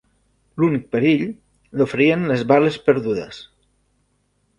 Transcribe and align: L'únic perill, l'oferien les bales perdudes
L'únic 0.61 0.85
perill, 0.95 1.25
l'oferien 1.81 2.23
les 2.31 2.45
bales 2.53 2.79
perdudes 2.87 3.43